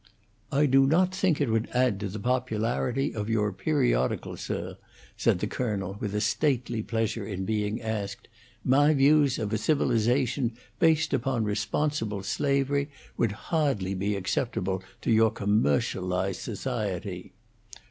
[0.51, 4.79] "I do not think it would add to the popularity of your periodical, sir,"
[5.15, 8.27] said the Colonel, with a stately pleasure in being asked.
[8.65, 15.29] "My views of a civilization based upon responsible slavery would hardly be acceptable to your
[15.29, 17.33] commercialized society."